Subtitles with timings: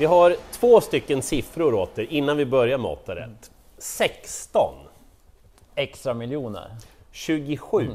[0.00, 3.50] Vi har två stycken siffror åt er innan vi börjar med 8 rätt.
[3.78, 4.74] 16,
[5.74, 6.70] Extra miljoner.
[7.12, 7.86] 27,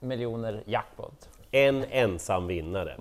[0.00, 1.28] Miljoner jackpot.
[1.50, 2.96] en ensam vinnare.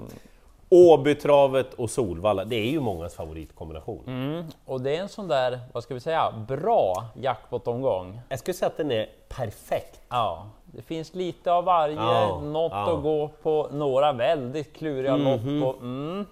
[0.69, 4.45] Åbytravet och Solvalla, det är ju mångas favoritkombination.
[4.65, 8.19] Och det är en sån där, vad ska vi säga, bra jackpot-omgång.
[8.29, 10.01] Jag skulle säga att den är perfekt.
[10.09, 12.93] Ja, det finns lite av varje, Ja, något ja.
[12.97, 15.41] att gå på, några väldigt kluriga lopp.
[15.75, 16.25] Och, mm,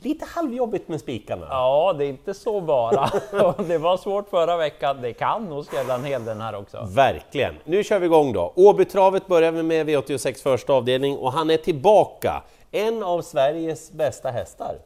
[0.00, 1.46] Lite halvjobbigt med spikarna.
[1.50, 3.10] ja, det är inte så bara.
[3.68, 6.86] Det var svårt förra veckan, det kan nog skrälla en hel den här också.
[6.90, 7.54] Verkligen.
[7.64, 8.52] Nu kör vi igång då.
[8.56, 12.42] Åbytravet börjar vi med V86 första avdelning och han är tillbaka.
[12.70, 14.76] En av Sveriges bästa hästar.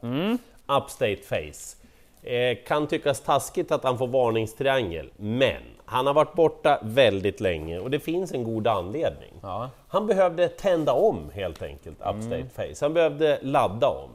[0.77, 1.77] Upstate Face.
[2.23, 7.79] Eh, kan tyckas taskigt att han får varningstriangel, men han har varit borta väldigt länge
[7.79, 9.33] och det finns en god anledning.
[9.41, 9.69] Ja.
[9.87, 12.85] Han behövde tända om helt enkelt, Upstate Face.
[12.85, 14.09] Han behövde ladda om.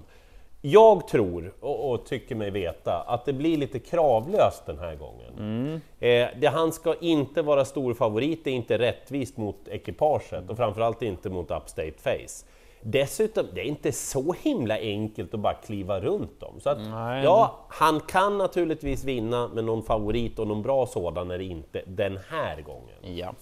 [0.68, 5.80] Jag tror, och, och tycker mig veta, att det blir lite kravlöst den här gången.
[6.00, 10.56] Eh, det, han ska inte vara stor favorit, det är inte rättvist mot ekipaget och
[10.56, 12.46] framförallt inte mot Upstate Face.
[12.80, 16.60] Dessutom, det är inte så himla enkelt att bara kliva runt dem.
[16.60, 17.24] Så att, Nej.
[17.24, 21.82] ja, han kan naturligtvis vinna, men någon favorit och någon bra sådan är det inte
[21.86, 23.16] den här gången.
[23.16, 23.34] Ja.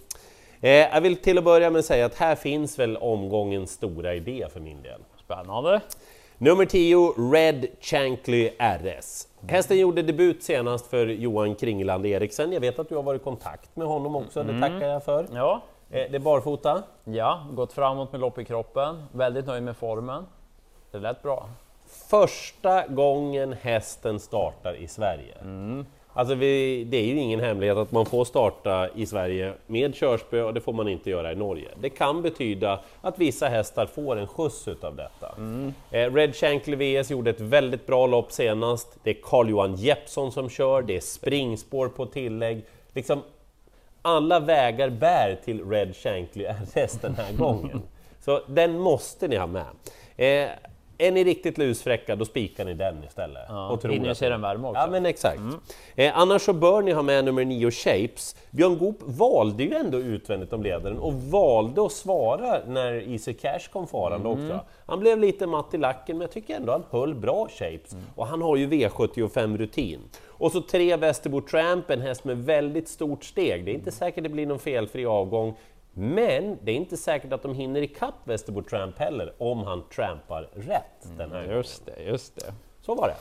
[0.61, 4.47] Eh, jag vill till att börja med säga att här finns väl omgångens stora idé
[4.53, 5.00] för min del.
[5.25, 5.81] Spännande.
[6.39, 9.29] Nummer 10, Red Shankly RS.
[9.49, 12.53] Hästen gjorde debut senast för Johan Kringland Eriksen.
[12.53, 15.27] Jag vet att du har varit i kontakt med honom också, det tackar jag för.
[15.35, 16.83] Ja, Eh, det är barfota.
[17.05, 19.03] ja, gått framåt med lopp i kroppen.
[19.12, 20.27] Väldigt nöjd med formen.
[20.91, 21.49] Det lät bra.
[22.11, 25.35] Första gången hästen startar i Sverige.
[26.15, 30.43] Alltså vi, det är ju ingen hemlighet att man får starta i Sverige med körspö
[30.43, 31.69] och det får man inte göra i Norge.
[31.81, 35.34] Det kan betyda att vissa hästar får en skjuts utav detta.
[35.91, 38.98] Eh, Red Shankly VS gjorde ett väldigt bra lopp senast.
[39.03, 42.65] Det är Carl-Johan Jeppsson som kör, det är springspår på tillägg.
[42.93, 43.23] Liksom,
[44.03, 47.83] alla vägar bär till Red Shankly RS den här gången.
[48.21, 49.67] Så den måste ni ha med.
[50.17, 50.50] Eh,
[50.99, 53.43] är ni riktigt lusfräcka, då spikar ni den istället.
[53.49, 54.81] Ja, tror se den värma också.
[54.81, 55.41] Ja, men exakt.
[55.94, 58.37] Eh, annars så bör ni ha med nummer 9 Shapes.
[58.50, 63.71] Björn Goop valde ju ändå utvändigt om ledaren och valde att svara när Easy Cash
[63.72, 64.60] kom farande också.
[64.87, 67.97] Han blev lite matt i lacken, men jag tycker ändå han höll bra Shapes.
[68.16, 69.99] Och han har ju V75-rutin.
[70.26, 73.65] Och så tre Västerbo Tramp, en häst med väldigt stort steg.
[73.65, 75.56] Det är inte säkert det blir någon felfri avgång.
[75.94, 80.49] Men det är inte säkert att de hinner ikapp Västerbo Tramp heller, om han trampar
[80.55, 81.56] rätt den här gången.
[81.56, 82.55] Just det, just det.
[82.81, 83.16] Så var det.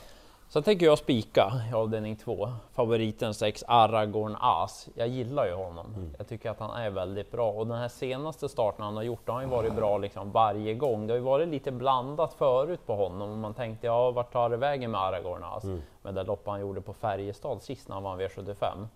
[0.50, 2.50] Så tänker jag spika i avdelning två.
[2.74, 4.90] Favoriten 6, Aragorn As.
[4.96, 6.14] Jag gillar ju honom.
[6.18, 9.28] Jag tycker att han är väldigt bra och den här senaste starten han har gjort,
[9.28, 11.08] har han ju varit bra liksom varje gång.
[11.08, 14.50] Det har ju varit lite blandat förut på honom och man tänkte ja, vart tar
[14.50, 15.64] det vägen med Aragorn As?
[16.02, 18.88] Men det lopp han gjorde på Färjestad sist när han vann V75.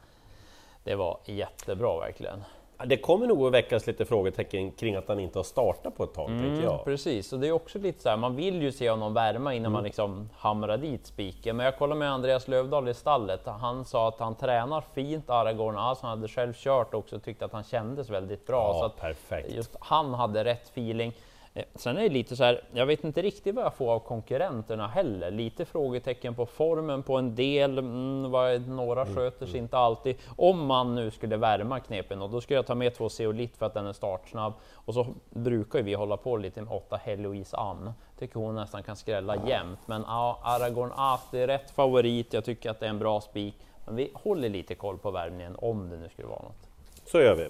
[0.83, 2.43] Det var jättebra verkligen.
[2.85, 6.13] Det kommer nog att väckas lite frågetecken kring att han inte har startat på ett
[6.13, 6.83] tag, tänker jag.
[6.85, 9.65] Precis, och det är också lite så här, man vill ju se honom värma innan
[9.65, 9.73] Mm.
[9.73, 11.55] man liksom hamrar dit spiken.
[11.57, 15.77] Men jag kollade med Andreas Lövdahl i stallet, han sa att han tränar fint Aragorn,
[15.77, 18.73] alltså han hade själv kört också och tyckte att han kändes väldigt bra.
[18.81, 19.51] Ja, så perfekt.
[19.55, 21.13] Just han hade rätt feeling.
[21.57, 23.99] Eh, Sen är det lite så här, jag vet inte riktigt vad jag får av
[23.99, 25.31] konkurrenterna heller.
[25.31, 30.15] Lite frågetecken på formen på en del, mm, vad, några sköter sig inte alltid.
[30.35, 33.65] Om man nu skulle värma knepen, och då skulle jag ta med två Zeolit för
[33.65, 34.53] att den är startsnabb.
[34.73, 37.91] Och så brukar vi hålla på lite med åtta Heloise Ann.
[38.19, 39.79] Tycker hon nästan kan skrälla jämt.
[39.85, 42.33] Men ja, Aragorn As, det är rätt favorit.
[42.33, 43.55] Jag tycker att det är en bra spik.
[43.85, 46.67] Men vi håller lite koll på värmningen om det nu skulle vara något.
[47.05, 47.49] Så gör vi.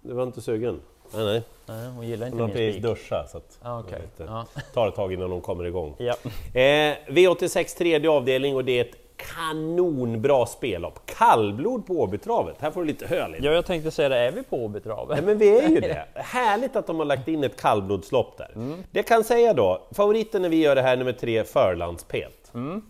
[0.00, 0.80] Du var inte sugen?
[1.14, 1.42] Nej, nej.
[1.66, 2.82] Nej, hon gillar inte Hon har min precis spik.
[2.84, 3.98] duschat, så att Ah, okej.
[4.16, 4.46] det Ja.
[4.74, 5.94] tar ett tag innan de kommer igång.
[5.98, 6.14] Ja.
[6.60, 11.00] Eh, V86 tredje avdelning och det är ett kanonbra spellopp.
[11.06, 12.56] Kallblod på Åbytravet.
[12.60, 13.46] Här får du lite hö lite.
[13.46, 15.18] Ja, jag tänkte säga det, är vi på Åbytravet?
[15.18, 16.04] Ja, men vi är ju det.
[16.14, 18.50] Härligt att de har lagt in ett kallblodslopp där.
[18.54, 22.37] Det jag kan säga då, favoriten när vi gör det här, nummer tre, Förlandspet.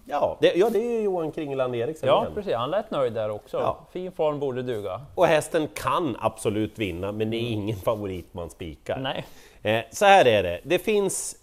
[0.04, 2.34] Ja, det, ja, det är ju Johan Kringland Eriksen Ja, igen.
[2.34, 2.54] precis.
[2.54, 3.56] Han lät nöjd där också.
[3.56, 3.78] Ja.
[3.92, 5.00] Fin form borde duga.
[5.14, 8.98] Och hästen kan absolut vinna, men det är ingen favorit man spikar.
[8.98, 9.26] Nej.
[9.62, 11.36] Eh, så här är det, det finns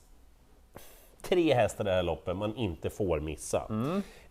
[1.22, 3.64] tre hästar i det här loppet man inte får missa.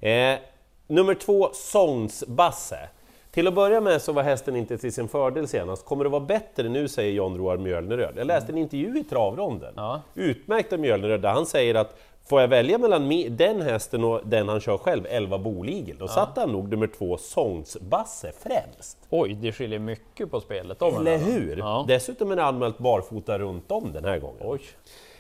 [0.01, 0.39] Eh,
[0.87, 2.89] nummer två, Sångsbasse.
[3.31, 5.85] Till att börja med så var hästen inte till sin fördel senast.
[5.85, 8.15] Kommer det vara bättre nu, säger John Roar Mjölneröd.
[8.17, 9.73] Jag läste en intervju i travronden.
[9.77, 10.01] Ja.
[10.15, 14.49] Utmärkt av Mjölneröd, där han säger att får jag välja mellan den hästen och den
[14.49, 18.99] han kör själv, 11 Boligel, då satte han nog nummer två, Sångsbasse, främst.
[19.11, 20.83] Oj, det skiljer mycket på spelet.
[20.83, 21.57] Om Eller hur?
[21.57, 21.85] Ja.
[21.89, 24.41] Dessutom är det anmält barfota runt om den här gången.
[24.41, 24.61] Oj.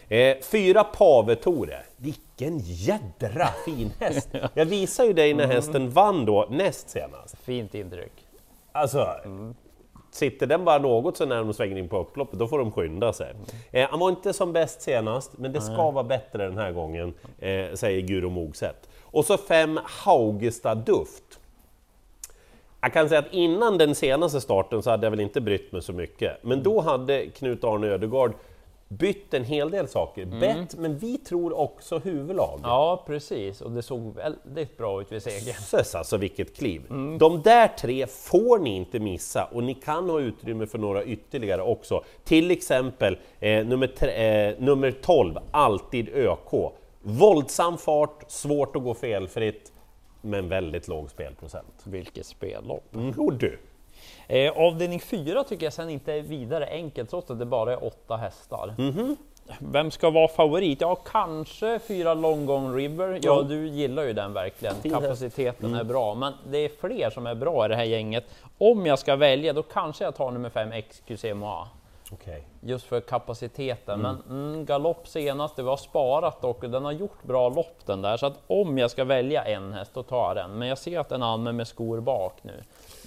[0.09, 1.79] Eh, fyra Pavetore.
[1.97, 4.29] Vilken jädra fin häst!
[4.55, 7.39] Jag visade ju dig när hästen vann då näst senast.
[7.39, 8.13] Fint intryck.
[8.73, 9.09] Alltså,
[10.15, 13.13] sitter den bara något så när de svänger in på upploppet, då får de skynda
[13.13, 13.35] sig.
[13.71, 17.15] Eh, han var inte som bäst senast, men det ska vara bättre den här gången,
[17.39, 18.89] eh, säger Guro Mogset.
[19.03, 21.41] Och så fem Haugestad Duft.
[22.81, 25.83] Jag kan säga att innan den senaste starten så hade jag väl inte brytt mig
[25.83, 28.33] så mycket, men då hade Knut Arne Ödegård
[28.89, 30.25] bytt en hel del saker.
[30.25, 32.61] Bett, men vi tror också huvudlag.
[32.63, 33.61] Ja, precis.
[33.61, 35.45] Och det såg väldigt bra ut vid segern.
[35.47, 36.83] Jösses alltså vilket kliv!
[37.19, 41.63] De där tre får ni inte missa och ni kan ha utrymme för några ytterligare
[41.63, 42.05] också.
[42.25, 46.73] Till exempel eh, nummer, tre, eh, nummer 12, Alltid ÖK.
[47.03, 49.73] Våldsam fart, svårt att gå felfritt,
[50.21, 51.83] men väldigt låg spelprocent.
[51.85, 52.95] Vilket spellopp!
[52.95, 53.59] Mm, du!
[54.29, 57.85] Eh, avdelning 4 tycker jag sen inte är vidare enkelt trots att det bara är
[57.85, 58.75] åtta hästar.
[58.79, 59.17] Mhm.
[59.59, 60.81] Vem ska vara favorit?
[60.81, 63.09] Ja, kanske fyra Long Gone River.
[63.09, 63.43] Ja, Ja.
[63.43, 64.75] du gillar ju den verkligen.
[64.83, 68.25] Kapaciteten är bra, men det är fler som är bra i det här gänget.
[68.59, 71.69] Om jag ska välja, då kanske jag tar nummer 5 XQC Moa.
[72.13, 72.47] Okej.
[72.61, 74.01] Just för kapaciteten.
[74.01, 78.17] Men mm, galopp senast, det var sparat och den har gjort bra lopp den där.
[78.17, 80.59] Så att om jag ska välja en häst, då tar jag den.
[80.59, 82.63] Men jag ser att den använder med skor bak nu.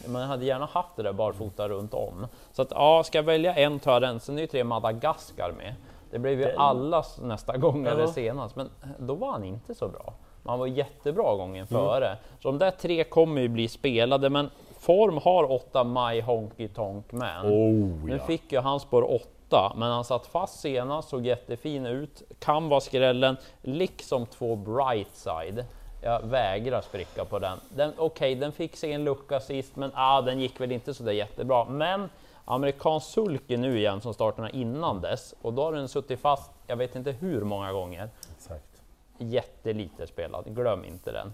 [0.07, 2.27] Man hade gärna haft det där barfota runt om.
[2.51, 4.19] Så att ja, ska jag välja en tar jag den.
[4.19, 5.75] Sen är ju tre Madagaskar med.
[6.11, 8.07] Det blev ju allas nästa gång eller Ja.
[8.07, 10.13] senast, men då var han inte så bra.
[10.44, 12.17] Man var jättebra gången före.
[12.39, 14.49] Så de där tre kommer ju bli spelade, men
[14.87, 17.45] form har åtta Maj Honky Tonk Man.
[17.45, 18.25] Oh, Nu ja.
[18.25, 19.11] fick ju han spår
[19.49, 22.23] 8, men han satt fast senast, såg jättefin ut.
[22.39, 25.65] Kan vara skrällen, liksom två Brightside.
[26.03, 27.59] Jag vägrar spricka på den.
[27.69, 31.03] den Okej, den fick sig en lucka sist, men ah, den gick väl inte så
[31.03, 31.65] där jättebra.
[31.65, 32.09] Men
[32.45, 36.75] amerikansk sulke nu igen som startarna innan dess och då har den suttit fast, jag
[36.75, 38.09] vet inte hur många gånger.
[38.37, 38.81] Exakt.
[39.17, 41.33] Jättelite spelad, glöm inte den.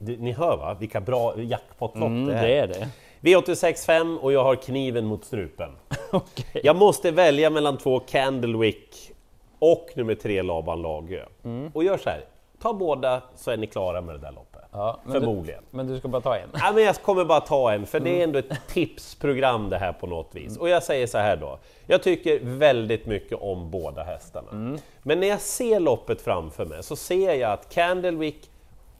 [0.00, 2.62] Du- Ni hör va, vilka bra jackpotlopp Mm, det det är.
[2.62, 2.88] är det.
[3.20, 5.70] V86.5 och jag har kniven mot strupen.
[6.10, 6.60] Okej.
[6.64, 9.12] Jag måste välja mellan två Candlewick
[9.58, 11.24] och nummer tre Laban Lagö.
[11.44, 11.70] Mm.
[11.74, 12.24] Och gör så här,
[12.62, 14.62] ta båda så är ni klara med det där loppet.
[14.72, 15.62] Ja, men, du, Förmodligen.
[15.70, 16.48] men du ska bara ta en?
[16.54, 18.22] Ja, men jag kommer bara ta en, för det är Mm.
[18.22, 20.56] ändå ett tipsprogram det här på något vis.
[20.58, 24.50] Och jag säger så här då, jag tycker väldigt mycket om båda hästarna.
[24.50, 24.78] Mm.
[25.02, 28.50] Men när jag ser loppet framför mig så ser jag att Candlewick,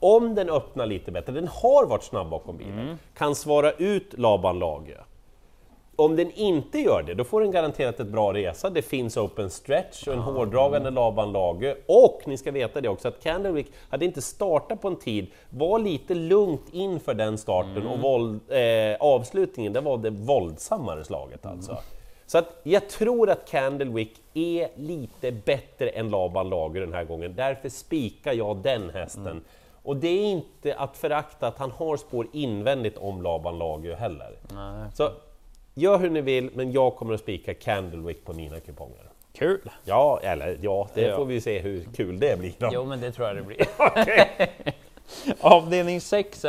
[0.01, 2.99] om den öppnar lite bättre, den har varit snabb bakom bilen, Mm.
[3.15, 4.95] kan svara ut Laban Lagö.
[5.99, 8.71] Om den inte gör det, då får den garanterat ett bra resa.
[8.71, 11.75] Det finns open stretch och en hårdragande Laban Lagö.
[11.87, 15.79] Och ni ska veta det också att Candlewick hade inte startat på en tid, var
[15.79, 21.77] lite lugnt inför den starten och våld, eh, avslutningen, det var det våldsammare slaget alltså.
[22.27, 27.35] Så att jag tror att Candlewick är lite bättre än Laban Lager den här gången,
[27.37, 29.45] därför spikar jag den hästen.
[29.87, 34.39] Och det är inte att förakta att han har spår invändigt om Laban Lager heller.
[34.55, 34.91] Nej.
[34.95, 35.11] Så
[35.75, 39.11] gör hur ni vill, men jag kommer att spika Candlewick på mina kuponger.
[39.33, 39.71] Kul!
[39.85, 41.17] Ja, eller ja, det Ja.
[41.17, 42.53] får vi se hur kul det blir.
[42.59, 42.69] Då.
[42.73, 43.67] Jo, men det tror jag det blir.
[45.41, 46.45] Avdelning 6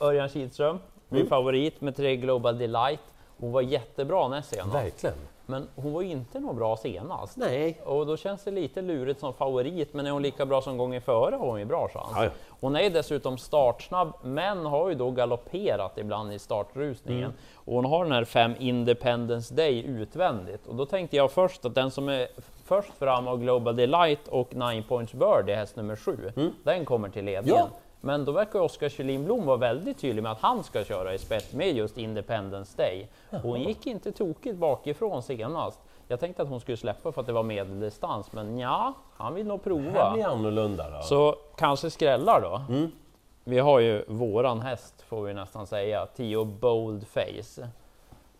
[0.00, 1.28] Örjan Kihlström, min Mm.
[1.28, 3.00] favorit med tre Global Delight.
[3.38, 5.16] Hon var jättebra näst senast, Verkligen.
[5.48, 7.36] Men hon var ju inte något bra senast.
[7.36, 7.80] Nej.
[7.84, 11.00] Och då känns det lite lurigt som favorit, men är hon lika bra som gången
[11.00, 12.12] före har hon ju bra chans.
[12.16, 12.28] Ja.
[12.60, 17.24] Hon är dessutom startsnabb, men har ju då galopperat ibland i startrusningen.
[17.24, 17.36] Mm.
[17.54, 20.66] Och hon har den här 5 Independence Day utvändigt.
[20.66, 22.28] Och då tänkte jag först att den som är
[22.64, 26.32] först fram av Global Delight och 9 Points Bird är häst nummer 7.
[26.64, 27.60] Den kommer till ledningen.
[27.60, 27.72] Mm.
[27.72, 27.78] Ja.
[28.00, 31.18] Men då verkar Oskar Kjellin Blom vara väldigt tydlig med att han ska köra i
[31.18, 33.08] spets med just Independence Day.
[33.42, 35.80] Hon gick inte tokigt bakifrån senast.
[36.08, 39.46] Jag tänkte att hon skulle släppa för att det var medeldistans, men ja, han vill
[39.46, 39.90] nog Det prova.
[39.90, 41.02] här blir annorlunda då.
[41.02, 42.74] Så kanske skrällar då.
[42.74, 42.90] Mm.
[43.44, 47.68] Vi har ju våran häst får vi nästan säga, Tio Boldface.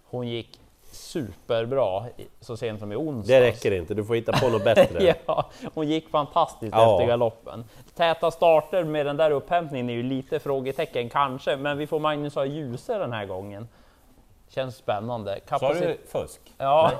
[0.04, 0.60] Hon gick
[0.90, 2.04] superbra
[2.40, 3.28] så sent som i onsdags.
[3.28, 5.16] Det räcker inte, du får hitta på något bättre.
[5.26, 6.92] ja, hon gick fantastiskt Ja.
[6.95, 7.64] efter galoppen.
[7.95, 12.35] Täta starter med den där upphämtningen är ju lite frågetecken kanske, men vi får Magnus
[12.35, 13.68] ha ljuse den här gången.
[14.49, 15.38] Känns spännande.
[15.49, 16.40] Sa Kapacit- du fusk?
[16.59, 16.92] Ja,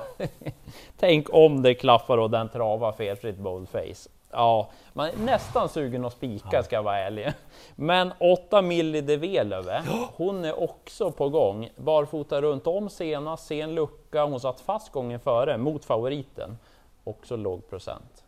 [0.99, 4.09] tänk om det klaffar och den travar felfritt boldface.
[4.31, 7.31] Ja, man är nästan sugen att spika ska jag vara ärlig.
[7.75, 9.83] Men 8 milli de Velöve,
[10.15, 11.69] hon är också på gång.
[11.75, 16.57] Barfota runt om senast, sen lucka, hon satt fast gången före mot favoriten.
[17.03, 18.23] Också låg procent.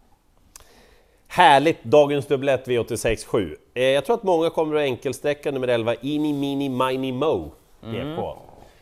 [1.28, 1.84] Härligt!
[1.84, 3.56] Dagens dubblett V86.7.
[3.74, 8.38] Eh, jag tror att många kommer att enkelsträcka nummer 11, Ini Mini Mini Mo, DK.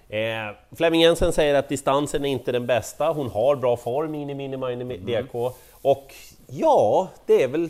[0.09, 4.33] Eh, Flemming Jensen säger att distansen är inte den bästa, hon har bra form, Ini
[4.33, 5.51] Mini Mini DK.
[5.81, 6.13] Och
[6.51, 7.69] ja, det är väl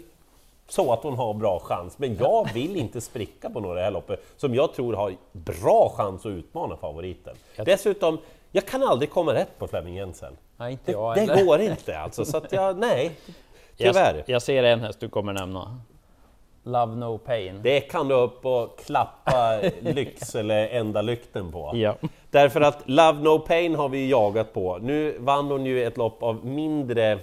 [0.68, 3.92] så att hon har bra chans, men jag vill inte spricka på några det här
[3.92, 7.36] loppet som jag tror har bra chans att utmana favoriten.
[7.66, 8.18] Dessutom,
[8.52, 10.38] jag kan aldrig komma rätt på Flemming Jensen.
[10.58, 11.46] Nej, inte Det, jag det heller.
[11.46, 13.12] går inte alltså, så att jag, nej,
[13.78, 14.16] tyvärr.
[14.16, 15.80] Jag, jag ser en häst du kommer nämna.
[16.64, 17.62] Love No Pain.
[17.64, 21.72] Det kan du upp och klappa lyx eller ända lykten på.
[21.74, 21.96] Ja.
[22.32, 24.78] Därför att Love No Pain har vi jagat på.
[24.82, 27.20] Nu vann hon ju ett lopp av mindre,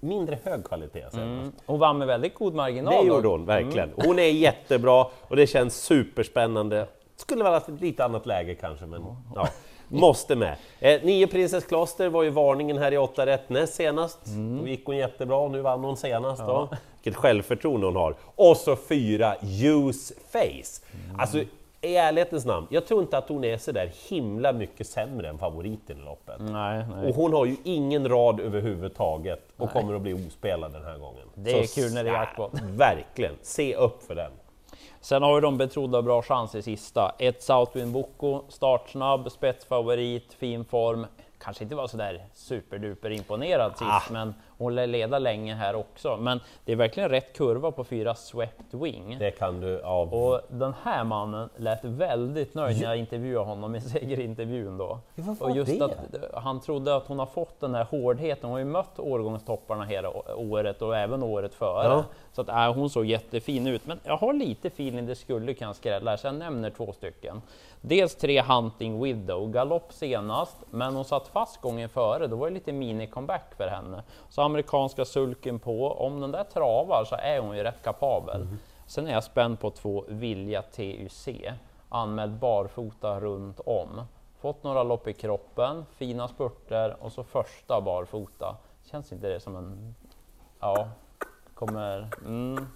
[0.00, 1.04] mindre hög kvalitet.
[1.12, 1.52] Mm.
[1.66, 3.04] Hon vann med väldigt god marginal.
[3.04, 3.92] Det gjorde hon verkligen.
[3.96, 6.86] Hon är jättebra och det känns superspännande.
[7.16, 9.02] Skulle ha ett lite annat läge kanske, men
[9.34, 9.48] ja,
[9.88, 10.56] måste med.
[10.80, 14.18] Eh, nio Princess Kloster var ju varningen här i 8 rätt näst senast.
[14.60, 16.42] Då gick hon jättebra och nu vann hon senast.
[16.42, 16.68] Då.
[17.02, 18.14] Vilket självförtroende hon har.
[18.34, 20.86] Och så fyra Use Face.
[21.18, 21.38] Alltså,
[21.86, 25.38] i ärlighetens namn, jag tror inte att hon är så där himla mycket sämre än
[25.38, 26.36] favoriten i loppet.
[26.38, 27.08] Nej, nej.
[27.08, 31.28] Och hon har ju ingen rad överhuvudtaget och kommer att bli ospelad den här gången.
[31.34, 32.52] Det är kul när det är jackpot.
[32.62, 34.32] Verkligen, se upp för den.
[35.00, 37.14] Sen har ju de betrodda bra chans i sista.
[37.18, 41.06] Ett Southwind Boko, startsnabb, spetsfavorit, fin form.
[41.38, 44.02] Kanske inte var sådär superduper imponerad sist, Ah.
[44.10, 46.16] men hon lär leda länge här också.
[46.16, 49.16] Men det är verkligen rätt kurva på fyra Swept Wing.
[49.18, 50.14] Det kan du av...
[50.14, 54.98] Och den här mannen lät väldigt nöjd när jag intervjuade honom i segerintervjun då.
[55.14, 55.84] vad var och just det?
[55.84, 58.42] att han trodde att hon har fått den här hårdheten.
[58.42, 61.88] Hon har ju mött årgångstopparna hela året och även året före.
[61.88, 62.04] Ja.
[62.32, 63.86] Så att äh, hon såg jättefin ut.
[63.86, 67.42] Men jag har lite feeling det skulle kunna skrälla så jag nämner två stycken.
[67.80, 72.26] Dels tre Hunting Widow, galopp senast, men hon satt fast gången före.
[72.26, 74.02] Då var det lite mini-comeback för henne.
[74.28, 75.92] Så amerikanska sulken på.
[75.92, 78.46] Om den där travar så är hon ju rätt kapabel.
[78.86, 81.28] Sen är jag spänd på två Vilja TUC,
[81.88, 84.02] anmäld barfota runt om.
[84.40, 88.56] Fått några lopp i kroppen, fina spurter och så första barfota.
[88.90, 89.94] Känns inte det som en...
[90.60, 90.88] Ja,
[91.54, 92.08] kommer...
[92.24, 92.66] Mm,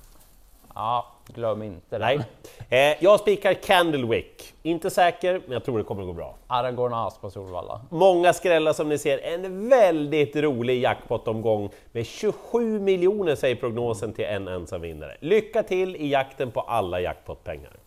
[0.75, 2.05] ja, glöm inte det.
[2.05, 2.91] Nej.
[2.93, 4.39] Eh, jag spikar Candlewick.
[4.62, 6.37] Inte säker, men jag tror det kommer att gå bra.
[6.47, 7.81] Aragorn As på Solvalla.
[7.90, 9.19] Många skrällar som ni ser.
[9.19, 15.17] En väldigt rolig jackpot-omgång med 27 miljoner säger prognosen till en ensam vinnare.
[15.21, 17.80] Lycka till i jakten på alla jackpotpengar!